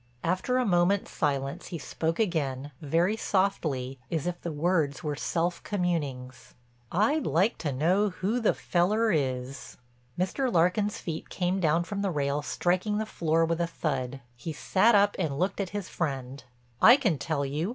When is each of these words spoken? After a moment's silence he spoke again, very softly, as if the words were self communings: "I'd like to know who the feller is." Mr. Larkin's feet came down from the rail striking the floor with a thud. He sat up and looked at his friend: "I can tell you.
After 0.23 0.57
a 0.57 0.65
moment's 0.65 1.11
silence 1.11 1.67
he 1.67 1.77
spoke 1.77 2.17
again, 2.17 2.71
very 2.81 3.15
softly, 3.15 3.99
as 4.09 4.25
if 4.25 4.41
the 4.41 4.51
words 4.51 5.03
were 5.03 5.15
self 5.15 5.61
communings: 5.63 6.55
"I'd 6.91 7.27
like 7.27 7.59
to 7.59 7.71
know 7.71 8.09
who 8.09 8.39
the 8.39 8.55
feller 8.55 9.11
is." 9.11 9.77
Mr. 10.17 10.51
Larkin's 10.51 10.97
feet 10.97 11.29
came 11.29 11.59
down 11.59 11.83
from 11.83 12.01
the 12.01 12.09
rail 12.09 12.41
striking 12.41 12.97
the 12.97 13.05
floor 13.05 13.45
with 13.45 13.61
a 13.61 13.67
thud. 13.67 14.21
He 14.35 14.53
sat 14.53 14.95
up 14.95 15.15
and 15.19 15.37
looked 15.37 15.61
at 15.61 15.69
his 15.69 15.87
friend: 15.87 16.45
"I 16.81 16.97
can 16.97 17.19
tell 17.19 17.45
you. 17.45 17.69